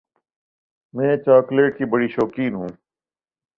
[0.93, 2.69] میں چاکلیٹ کی بڑی شوقین ہوں۔